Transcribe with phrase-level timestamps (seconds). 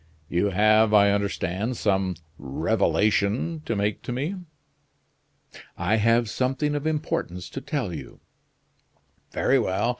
[0.29, 4.35] "You have, I understand, some revelation to make to me."
[5.77, 8.19] "I have something of importance to tell you."
[9.31, 9.89] "Very well!